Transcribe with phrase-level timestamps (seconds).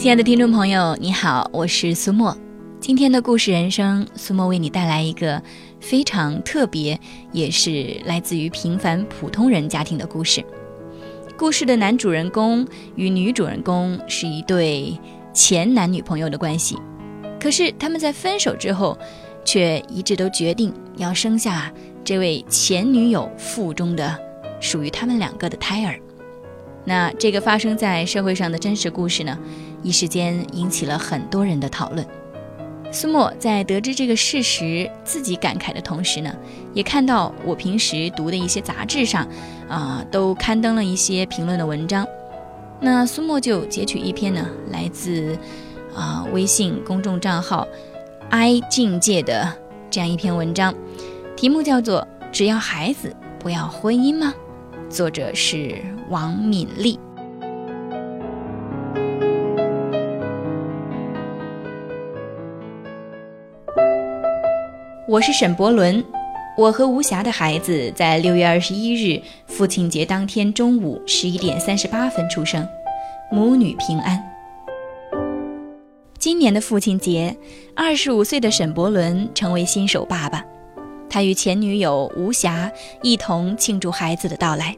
[0.00, 2.34] 亲爱的听众朋友，你好，我是苏沫。
[2.80, 5.42] 今天的故事人生，苏沫为你带来一个
[5.78, 6.98] 非常特别，
[7.32, 10.42] 也是来自于平凡普通人家庭的故事。
[11.36, 12.66] 故事的男主人公
[12.96, 14.98] 与女主人公是一对
[15.34, 16.78] 前男女朋友的关系，
[17.38, 18.96] 可是他们在分手之后，
[19.44, 21.70] 却一致都决定要生下
[22.02, 24.18] 这位前女友腹中的
[24.60, 26.00] 属于他们两个的胎儿。
[26.86, 29.38] 那这个发生在社会上的真实故事呢，
[29.82, 32.06] 一时间引起了很多人的讨论。
[32.92, 36.34] 苏沫在得知这个事实，自己感慨的同时呢，
[36.74, 39.28] 也看到我平时读的一些杂志上，
[39.68, 42.04] 啊，都刊登了一些评论的文章。
[42.80, 45.38] 那苏沫就截取一篇呢，来自
[45.94, 47.68] 啊微信公众账号
[48.30, 49.48] “i 境界”的
[49.88, 50.74] 这样一篇文章，
[51.36, 54.34] 题目叫做“只要孩子，不要婚姻吗？”
[54.90, 55.76] 作者是
[56.08, 56.98] 王敏丽。
[65.10, 66.04] 我是沈伯伦，
[66.56, 72.64] 我和吴霞的孩子在六月二十一日父亲节当天中午十一点三十八分出生，
[73.28, 74.24] 母女平安。
[76.16, 77.36] 今年的父亲节，
[77.74, 80.44] 二十五岁的沈伯伦成为新手爸爸，
[81.08, 82.70] 他与前女友吴霞
[83.02, 84.76] 一同庆祝孩子的到来。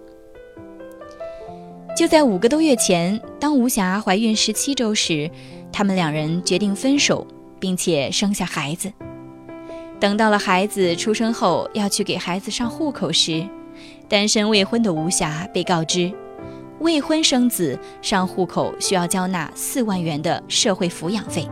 [1.94, 5.30] 就在五个多月前，当吴霞怀孕十七周时，
[5.70, 7.26] 他们两人决定分手，
[7.60, 8.90] 并且生下孩子。
[10.02, 13.46] 等到了孩子出生后，要去给孩子上户口时，
[14.08, 16.12] 单身未婚的吴霞被告知，
[16.80, 21.48] 未婚生子上户口需要交纳四万元的社会抚养费。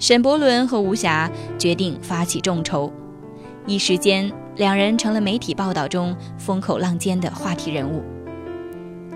[0.00, 2.92] 沈伯伦和吴霞决定发起众筹，
[3.64, 8.02] 一时间，两人成了媒体报道中风口浪尖的话题人物。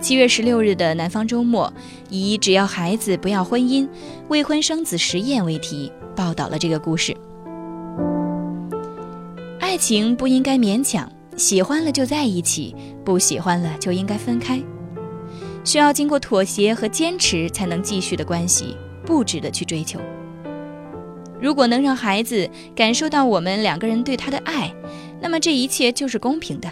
[0.00, 1.66] 七月十六日的《南方周末》
[2.10, 3.88] 以“只要孩子不要婚姻，
[4.28, 7.12] 未婚生子实验”为题，报道了这个故事。
[9.74, 14.62] 爱情不应该勉强，喜欢了就在一起，不喜欢了就应该分开。
[15.64, 19.98] 需要经过妥协和坚持才能继续的关系，不值得去追求。
[21.40, 24.72] 如果能让孩子感受到我们两个人对他的爱，
[25.20, 26.70] 那么这一切就是公平的。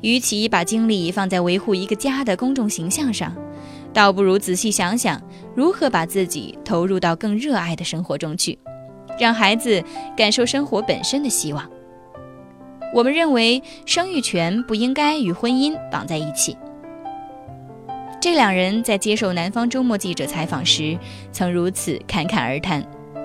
[0.00, 3.36] 与其把精力放在维护一个家的公众形象上，
[3.92, 5.20] 倒不如仔细想想
[5.54, 8.58] 如何把自己投入到更热爱的生活中去，
[9.20, 9.84] 让孩子
[10.16, 11.70] 感受生活本身的希望。
[12.94, 16.56] 我们认为生育权不应该与婚姻绑在一起。
[18.20, 20.98] 这两人在接受《南方周末》记者采访时，
[21.30, 22.84] 曾如此侃侃而谈，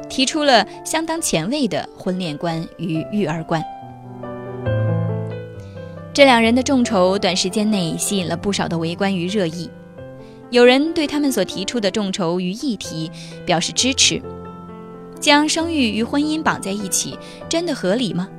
[0.09, 3.63] 提出了相当前卫的婚恋观与育儿观。
[6.13, 9.67] 这两人的众筹短时间内吸引了不少的围观与热议，
[10.51, 13.09] 有人对他们所提出的众筹与议题
[13.45, 14.21] 表示支持。
[15.19, 17.17] 将生育与婚姻绑在一起，
[17.49, 18.29] 真的合理吗？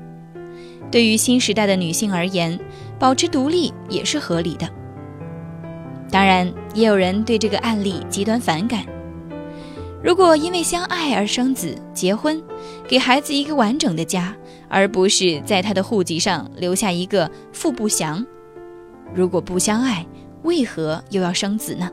[0.90, 2.58] 对于新时代的女性而言，
[2.98, 4.68] 保持独立也是合理的。
[6.10, 8.84] 当然，也有人对这个案例极端反感。
[10.02, 12.40] 如果因为相爱而生子、结婚，
[12.86, 14.36] 给孩子一个完整的家，
[14.68, 18.24] 而不是在他的户籍上留下一个父不详，
[19.14, 20.06] 如果不相爱，
[20.42, 21.90] 为何又要生子呢？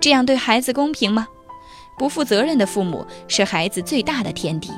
[0.00, 1.26] 这样对孩子公平吗？
[1.96, 4.72] 不负责任的父母是孩子最大的天敌。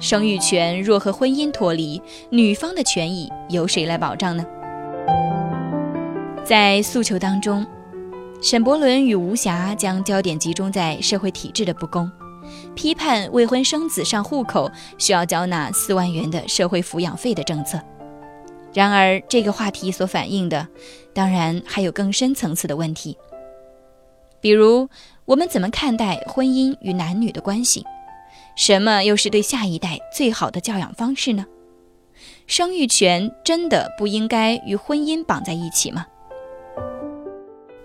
[0.00, 2.00] 生育权若和婚姻脱离，
[2.30, 4.42] 女方的权益由谁来保障呢？
[6.42, 7.66] 在诉求当中，
[8.40, 12.10] 沈伯伦与吴霞将焦点集中在社会体制的不公，
[12.74, 17.78] 批判未婚生子上户口需要交纳四万元的社会抚养费的政策。
[18.72, 20.66] 然而，这个话题所反映的，
[21.12, 23.18] 当然还有更深层次的问题，
[24.40, 24.88] 比如
[25.26, 27.84] 我们怎么看待婚姻与男女的关系？
[28.56, 31.46] 什么又是对下一代最好的教养方式呢？
[32.46, 36.06] 生育权真的不应该与婚姻绑在一起吗？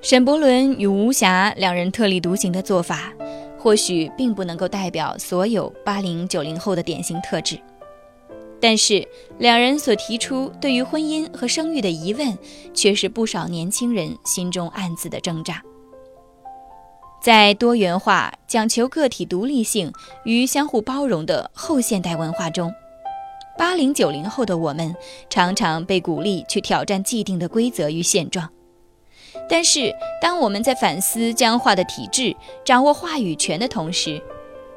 [0.01, 3.13] 沈伯伦与吴霞两人特立独行的做法，
[3.57, 7.57] 或许并不能够代表所有八零九零后的典型特质，
[8.59, 9.07] 但是
[9.39, 12.37] 两人所提出对于婚姻和生育的疑问，
[12.73, 15.63] 却是不少年轻人心中暗自的挣扎。
[17.25, 19.91] 在多元化、讲求个体独立性
[20.25, 22.71] 与相互包容的后现代文化中，
[23.57, 24.95] 八零九零后的我们
[25.27, 28.47] 常常被鼓励去挑战既定的规则与现状。
[29.49, 29.91] 但是，
[30.21, 34.21] 当我们在反思僵化的体制、掌握话语权的同时，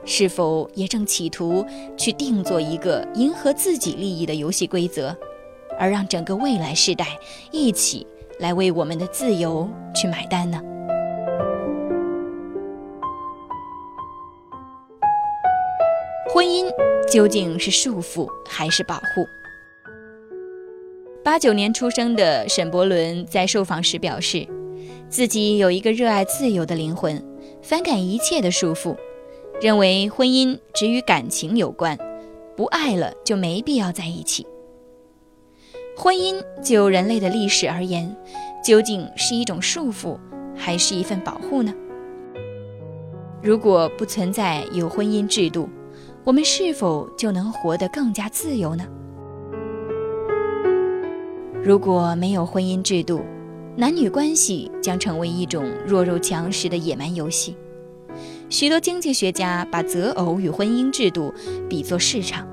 [0.06, 1.62] 是否也正企图
[1.98, 5.14] 去定做一个迎合自己利益的游戏规则，
[5.78, 7.08] 而让整个未来世代
[7.50, 8.06] 一起
[8.38, 10.58] 来为我们的自由去买单呢？
[16.38, 16.70] 婚姻
[17.11, 19.26] 究竟是束缚还是保护？
[21.25, 24.46] 八九年出生的沈伯伦在受访时表示，
[25.08, 27.20] 自己有一个热爱自由的灵魂，
[27.61, 28.96] 反感一切的束缚，
[29.61, 31.99] 认为婚姻只与感情有关，
[32.56, 34.46] 不爱了就没必要在一起。
[35.96, 38.17] 婚姻就人类的历史而言，
[38.64, 40.17] 究竟是一种束缚，
[40.55, 41.75] 还是一份保护呢？
[43.43, 45.69] 如果不存在有婚姻制度，
[46.28, 48.84] 我们是否就能活得更加自由呢？
[51.64, 53.22] 如果没有婚姻制度，
[53.75, 57.56] 男女关系将成为一种弱肉强食的野蛮游戏。
[58.50, 61.32] 许多经济学家把择偶与婚姻制度
[61.66, 62.46] 比作市场，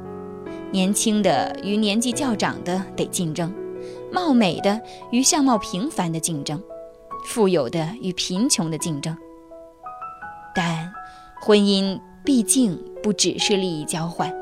[0.72, 3.54] 年轻的与年纪较长的得竞争，
[4.10, 4.80] 貌美的
[5.12, 6.64] 与相貌平凡的竞争，
[7.26, 9.14] 富有的与贫穷的竞争。
[10.56, 10.90] 但
[11.42, 14.34] 婚姻毕竟不只是利益交换，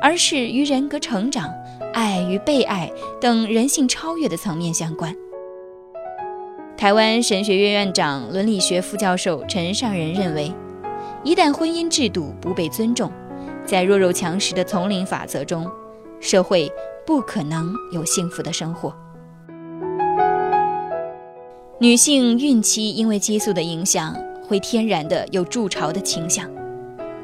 [0.00, 1.52] 而是与人格成长、
[1.92, 2.90] 爱与被爱
[3.20, 5.14] 等人性超越的层面相关。
[6.76, 10.52] 台湾神学院院长、伦理学副教授陈尚仁认为，
[11.24, 13.10] 一旦婚姻制度不被尊重，
[13.66, 15.68] 在弱肉强食的丛林法则中，
[16.20, 16.70] 社会
[17.04, 18.94] 不可能有幸福的生活。
[21.80, 24.14] 女性孕期因为激素的影响。
[24.50, 26.50] 会天然的有筑巢的倾向，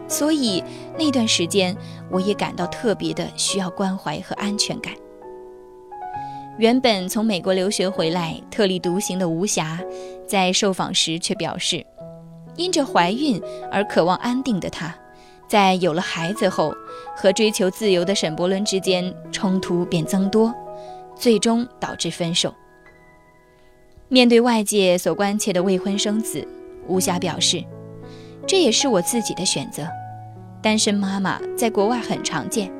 [0.09, 0.63] 所以
[0.99, 1.77] 那段时间
[2.11, 4.93] 我也感到特别的需要关怀和安全感。
[6.59, 9.79] 原本从美国留学回来特立独行的吴霞，
[10.27, 11.85] 在受访时却表示，
[12.57, 14.95] 因着怀孕而渴望安定的她，
[15.47, 16.75] 在有了孩子后，
[17.15, 20.55] 和追求自由的沈伯伦之间冲突便增多，
[21.15, 22.55] 最终导致分手。
[24.09, 26.47] 面对外界所关切的未婚生子。
[26.89, 27.63] 吴霞表示
[28.47, 29.87] ：“这也是我自己的选择。
[30.63, 32.73] 单身妈妈在国外很常见，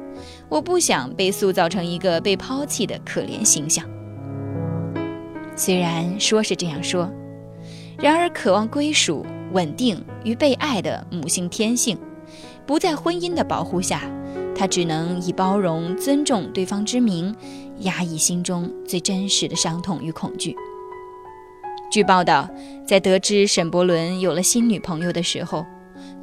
[0.49, 3.85] 我不想被塑造成一个被抛弃的可怜形象。
[5.57, 7.11] 虽然说是这样说，
[7.99, 11.99] 然而渴望归属、稳定与被爱的母性天性，
[12.67, 14.03] 不在婚姻的保护下，
[14.55, 17.35] 她只能以包容、尊重对方之名，
[17.81, 20.55] 压抑心中最真实的伤痛与恐惧。”
[21.91, 22.49] 据报道，
[22.87, 25.65] 在得知沈伯伦有了新女朋友的时候，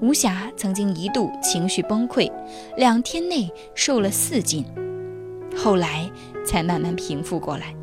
[0.01, 2.31] 吴霞曾经一度情绪崩溃，
[2.77, 4.65] 两天内瘦了四斤，
[5.55, 6.09] 后来
[6.45, 7.73] 才慢慢平复过来。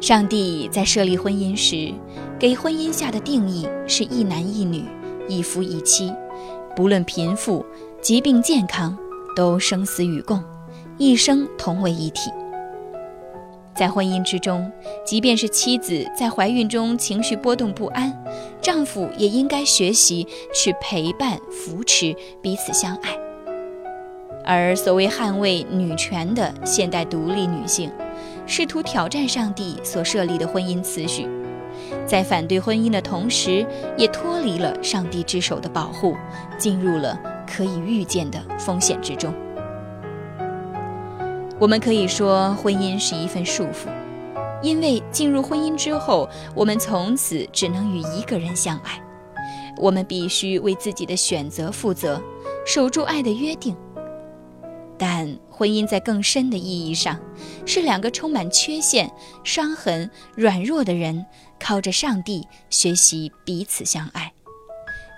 [0.00, 1.92] 上帝在设立婚姻时，
[2.38, 4.84] 给婚姻下的定义是一男一女，
[5.28, 6.12] 一夫一妻，
[6.74, 7.64] 不论贫富、
[8.00, 8.96] 疾病、健康，
[9.36, 10.42] 都生死与共，
[10.96, 12.30] 一生同为一体。
[13.78, 14.70] 在婚姻之中，
[15.04, 18.12] 即便是妻子在怀孕中情绪波动不安，
[18.60, 23.10] 丈夫也应该学习去陪伴、扶持，彼此相爱。
[24.44, 27.90] 而所谓捍卫女权的现代独立女性，
[28.46, 31.28] 试图挑战上帝所设立的婚姻次序，
[32.06, 33.66] 在反对婚姻的同时，
[33.98, 36.14] 也脱离了上帝之手的保护，
[36.56, 39.34] 进入了可以预见的风险之中。
[41.58, 43.88] 我们可以说，婚姻是一份束缚，
[44.62, 49.02] 因为进入婚姻之后，我们从此只能与一个人相爱，
[49.78, 52.22] 我们必须为自己的选择负责，
[52.66, 53.74] 守住爱的约定。
[54.98, 57.18] 但婚姻在更深的意义上，
[57.64, 59.10] 是两个充满缺陷、
[59.42, 61.24] 伤痕、软弱的人，
[61.58, 64.30] 靠着上帝学习彼此相爱。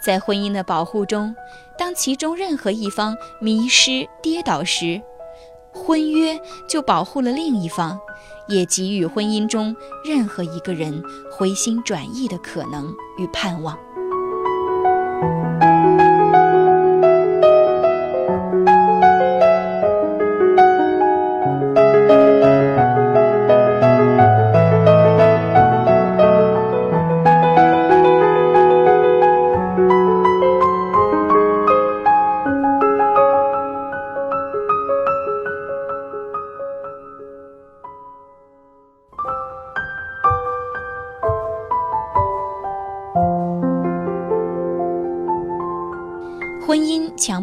[0.04, 1.35] 在婚姻的保护中，
[1.76, 5.02] 当其中任何一方迷失、跌倒时，
[5.78, 7.99] 婚约就保护了另一方，
[8.49, 13.78] 也给予婚姻中任何一个人回心转意的可能与盼望。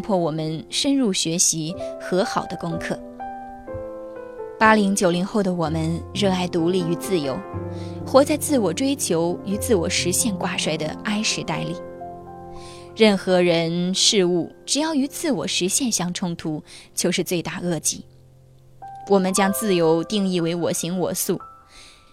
[0.06, 3.00] 迫我们深入学习和好的功课。
[4.60, 7.36] 八零九零后的我们热爱独立与自由，
[8.06, 11.76] 活在自我追求与自我实现挂帅的 I 时代里。
[12.96, 18.06] 任何人事物只要与自我实现相冲突，就是罪大恶极。
[19.10, 21.40] 我们将自由定义为我行我素，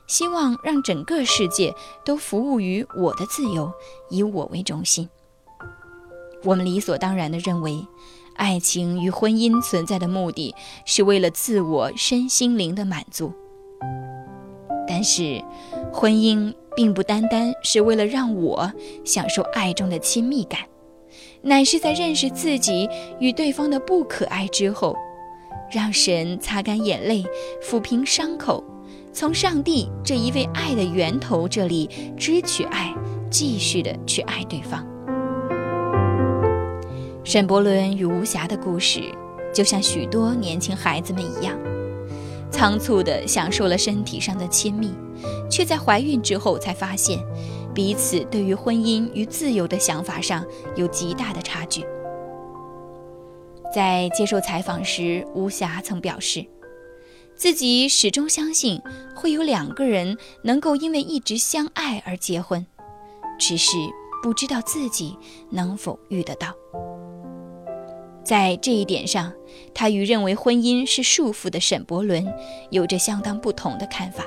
[0.06, 1.72] 希望让整个世界
[2.04, 3.70] 都服务于我的自由，
[4.10, 5.08] 以我为中心。
[6.44, 7.86] 我们理所当然地认为，
[8.34, 13.32] 爱情与婚姻存在的目的是为了自我身心灵的满足。
[14.88, 15.42] 但是，
[15.92, 18.72] 婚姻并不单单是为了让我
[19.04, 20.60] 享受爱中的亲密感，
[21.42, 22.88] 乃是在认识自己
[23.20, 24.96] 与对方的不可爱之后，
[25.70, 27.24] 让神擦干眼泪，
[27.62, 28.62] 抚平伤口，
[29.12, 32.92] 从上帝这一位爱的源头这里支取爱，
[33.30, 34.91] 继续的去爱对方。
[37.32, 39.00] 沈伯伦与吴霞的故事，
[39.54, 41.58] 就像许多年轻孩子们一样，
[42.50, 44.92] 仓促地享受了身体上的亲密，
[45.50, 47.18] 却在怀孕之后才发现，
[47.72, 50.44] 彼此对于婚姻与自由的想法上
[50.76, 51.86] 有极大的差距。
[53.74, 56.44] 在接受采访时，吴霞曾表示，
[57.34, 58.78] 自己始终相信
[59.16, 62.66] 会有两个人能够因为一直相爱而结婚，
[63.40, 63.78] 只是
[64.22, 65.16] 不知道自己
[65.48, 66.54] 能否遇得到。
[68.32, 69.30] 在这一点上，
[69.74, 72.26] 他与认为婚姻是束缚的沈伯伦
[72.70, 74.24] 有着相当不同的看法。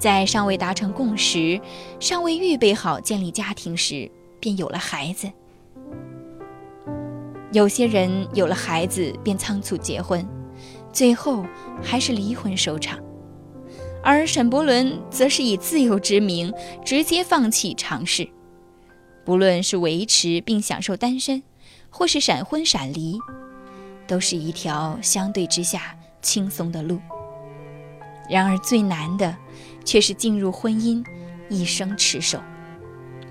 [0.00, 1.60] 在尚未达成共识、
[2.00, 5.30] 尚未预备好建立家庭时，便有了孩子。
[7.52, 10.28] 有些人有了孩子便仓促结婚，
[10.92, 11.46] 最后
[11.80, 12.98] 还是离婚收场；
[14.02, 16.52] 而沈伯伦则是以自由之名
[16.84, 18.28] 直接放弃尝试，
[19.24, 21.44] 不论是维持并享受单身。
[21.92, 23.20] 或是闪婚闪离，
[24.08, 26.98] 都是一条相对之下轻松的路。
[28.28, 29.36] 然而最难的，
[29.84, 31.04] 却是进入婚姻，
[31.48, 32.40] 一生持守，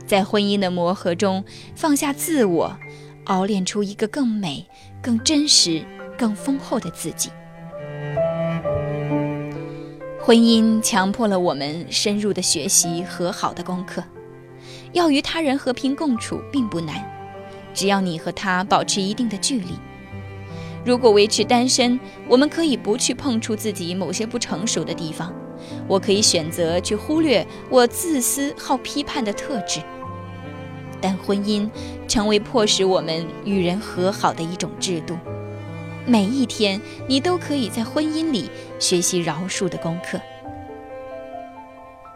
[0.05, 1.43] 在婚姻的磨合中
[1.75, 2.77] 放下自我，
[3.25, 4.67] 熬炼出一个更美、
[5.01, 5.83] 更真实、
[6.17, 7.31] 更丰厚的自己。
[10.23, 14.03] 婚姻强迫了我们深入的学习和好的功课，
[14.93, 17.20] 要与他人和平共处并不难。
[17.73, 19.79] 只要你和他保持一定的距离，
[20.85, 25.33] 如果维持单身，我们可以不去碰触自己某些不成熟的地方，
[25.87, 29.79] 我可以选择去忽略我自私好批判的特质。
[30.99, 31.69] 但婚姻
[32.07, 35.17] 成为迫使我们与人和好的一种制度，
[36.05, 38.49] 每一天你都可以在婚姻里
[38.79, 40.19] 学习饶恕的功课。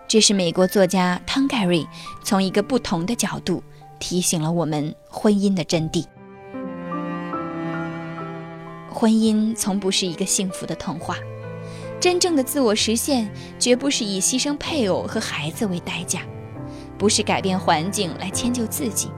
[0.07, 1.85] 这是美国作家汤盖瑞
[2.23, 3.63] 从一个不同的角度。
[3.99, 6.05] 提醒了我们婚姻的真谛。
[8.89, 11.17] 婚姻从不是一个幸福的童话，
[11.99, 16.21] 真正的自我实现绝不是以牺牲配偶和孩子为代价，
[16.97, 19.09] 不是改变环境来迁就自己。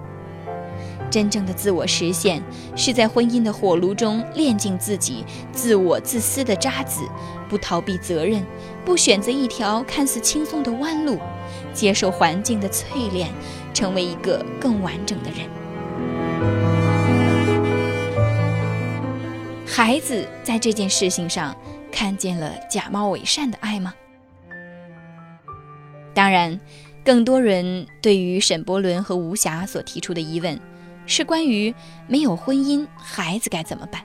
[1.09, 2.43] 真正的自我实现
[2.75, 7.01] 是在婚姻的火炉中炼尽自己自我自私的渣子，
[7.47, 8.43] 不逃避责任，
[8.83, 11.17] 不选择一条看似轻松的弯路，
[11.73, 13.29] 接受环境的淬炼。
[13.77, 15.47] 成为一个更完整的人。
[19.67, 21.55] 孩子在这件事情上
[21.91, 23.93] 看见了假冒伪善的爱吗？
[26.15, 26.59] 当然，
[27.05, 30.59] 更多人对于沈伯伦和吴霞所提出的疑问，
[31.05, 31.71] 是关于
[32.07, 34.01] 没有婚姻，孩子该怎么办？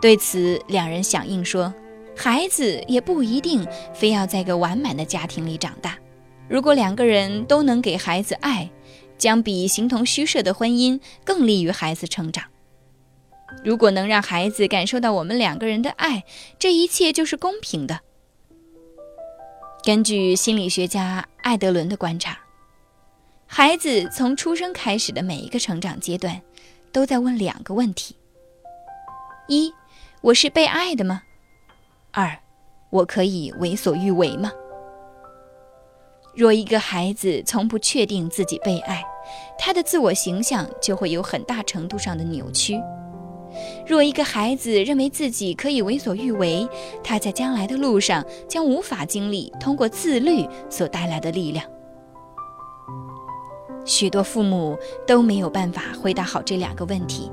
[0.00, 1.74] 对此，两人响应说，
[2.16, 5.98] 孩子也不一定非要在个完满的家庭里长大。
[6.52, 8.68] 如果两个人都能给孩子爱，
[9.16, 12.44] 将比形同虚设的婚姻更利于孩子成长。
[13.64, 16.24] 如果能让孩子感受到我们两个人的爱，
[16.58, 18.00] 这一切就是公平的。
[19.82, 22.38] 根据心理学家艾德伦的观察，
[23.46, 26.42] 孩子从出生开始的每一个成长阶段，
[26.92, 28.14] 都在问两个问题：
[29.48, 29.72] 一，
[30.20, 31.22] 我是被爱的吗？
[32.10, 32.38] 二，
[32.90, 34.52] 我可以为所欲为吗？
[36.34, 39.04] 若一个孩子从不确定自己被爱，
[39.58, 42.80] 他的自我形象就会有很大程度上的扭曲。
[43.86, 46.66] 若一个孩子认为自己可以为所欲为，
[47.04, 51.62] 他在将来的路上将无法经历通过自律所带来的力量。
[53.84, 57.30] 许多父母都没有办法回答好这两个问题，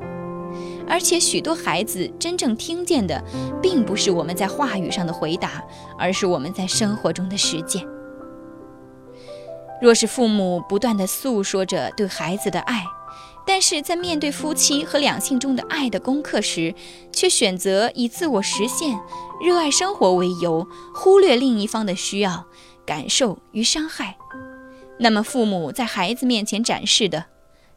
[0.89, 3.23] 而且许多孩子真正听见的，
[3.61, 5.63] 并不是我们在话语上的回答，
[5.97, 7.81] 而是我们在生活中的实践。
[9.81, 12.85] 若是父母不断地诉说着对孩子的爱，
[13.45, 16.75] 但是在面对夫妻和两性中的爱的功课时，
[17.13, 18.99] 却选择以自我实现、
[19.41, 22.45] 热爱生活为由，忽略另一方的需要、
[22.85, 24.17] 感受与伤害，
[24.99, 27.25] 那么父母在孩子面前展示的，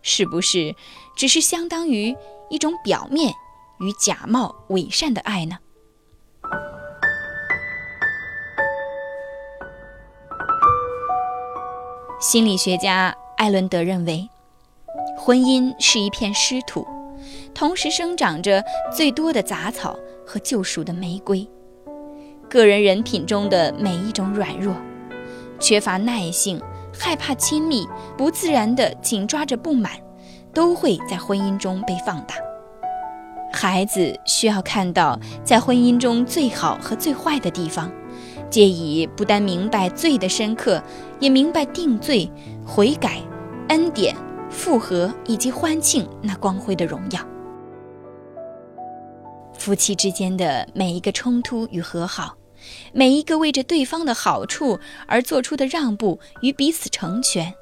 [0.03, 0.75] 是不是
[1.17, 2.17] 只是相当于
[2.51, 3.33] 一种表面
[3.79, 5.59] 与假冒伪善的爱呢？
[12.23, 14.31] 心理学家艾伦德认为，
[15.19, 16.87] 婚姻是一片湿土，
[17.53, 18.63] 同时生长着
[18.97, 21.45] 最多的杂草和救赎的玫瑰。
[22.49, 24.73] 个人人品中的每一种软弱，
[25.59, 26.63] 缺乏耐性、
[26.97, 29.91] 害怕亲密、不自然的紧抓着不满，
[30.55, 32.37] 都会在婚姻中被放大。
[33.53, 37.91] 孩子需要看到在婚姻中最好和最坏的地方，
[38.53, 40.81] 借以不但明白罪的深刻，
[41.19, 42.31] 也明白定罪、
[42.65, 43.21] 悔改、
[43.71, 44.15] 恩典、
[44.51, 47.21] 复合以及欢庆那光辉的荣耀。
[49.55, 52.37] 夫妻之间的每一个冲突与和好，
[52.93, 57.55] 每一个为着对方的好处而做出的让步与彼此成全，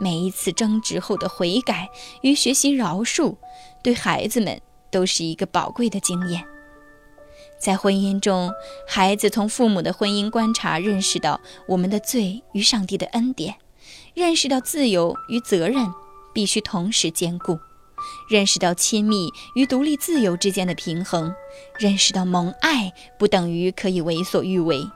[0.00, 1.90] 每一次争执后的悔改
[2.22, 3.36] 与学习饶恕，
[3.82, 4.60] 对孩子们。
[4.90, 6.42] 都是一个宝贵的经验。
[7.58, 8.52] 在婚姻中，
[8.86, 13.56] 孩子从父母的婚姻观察认识到我们的罪与上帝的恩典，
[14.14, 15.92] 认识到自由与责任
[16.32, 17.58] 必须同时兼顾，
[18.30, 21.34] 认识到亲密与独立自由之间的平衡，
[21.78, 24.88] 认识到蒙爱不等于可以为所欲为。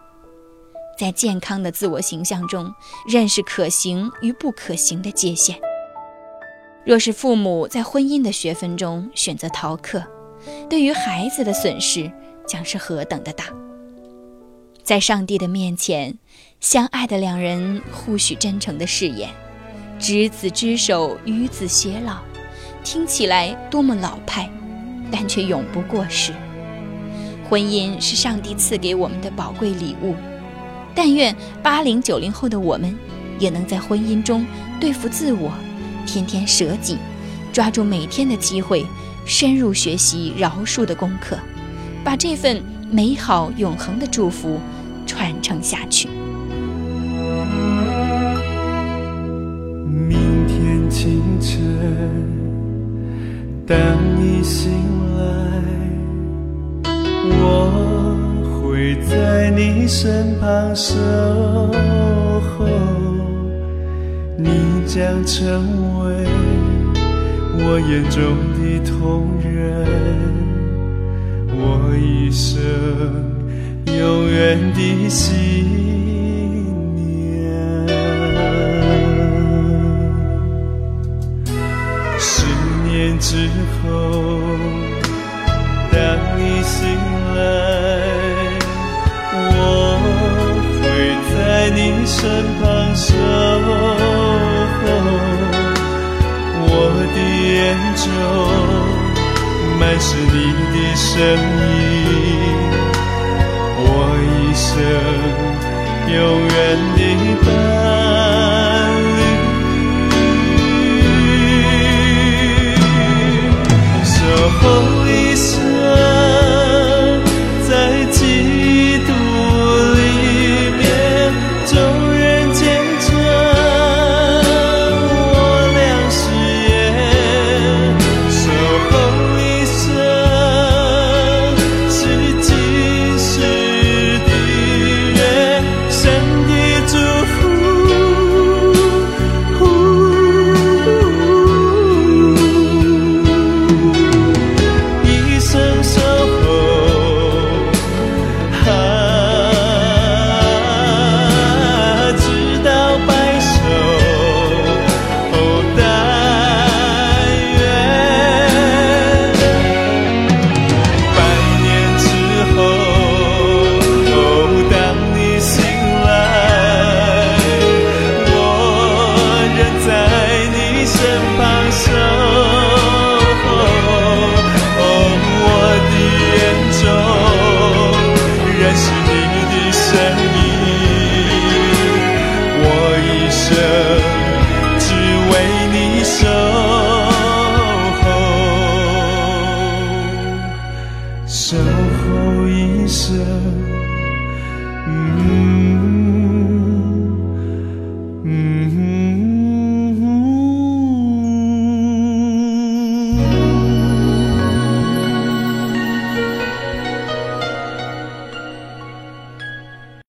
[0.97, 2.73] 在健康的自我形象中，
[3.09, 5.59] 认识可行与不可行的界限。
[6.85, 10.03] 若是父母在婚姻的学分中选择逃课，
[10.69, 12.11] 对于孩子的损失
[12.47, 13.47] 将是何等的大！
[14.83, 16.19] 在上帝的面前，
[16.61, 19.31] 相爱的两人互许真诚的誓言，
[19.99, 22.19] 执子之手，与子偕老，
[22.83, 24.51] 听起来多么老派，
[25.11, 26.33] 但却永不过时。
[27.49, 30.17] 婚姻是上帝赐给我们的宝贵礼物，
[30.95, 32.97] 但愿八零九零后的我们，
[33.39, 34.45] 也能在婚姻中
[34.81, 35.53] 对付自我。
[36.05, 36.99] 天天舍己，
[37.53, 38.85] 抓住每天的机会，
[39.25, 41.39] 深入学习饶恕的功课，
[42.05, 44.59] 把这份美好永恒的祝福
[45.07, 46.09] 传承下去。
[49.87, 51.61] 明天清晨，
[53.67, 53.79] 当
[54.19, 54.71] 你醒
[55.17, 55.23] 来，
[57.41, 58.15] 我
[58.61, 62.67] 会在你身旁守候。
[64.37, 64.49] 你
[64.87, 66.27] 将成为
[67.55, 68.21] 我眼中
[68.59, 68.91] 的瞳
[69.41, 69.87] 仁，
[71.65, 72.61] 我一生
[73.87, 75.72] 永远的信
[99.93, 101.77] 满是你的身影，
[103.77, 103.87] 我
[104.25, 104.73] 一生
[106.09, 106.17] 永
[106.49, 106.53] 远
[106.97, 107.72] 的。